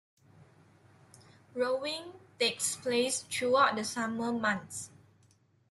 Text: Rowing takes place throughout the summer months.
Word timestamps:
Rowing 1.53 2.13
takes 2.39 2.75
place 2.75 3.21
throughout 3.29 3.75
the 3.75 3.83
summer 3.83 4.31
months. 4.31 4.89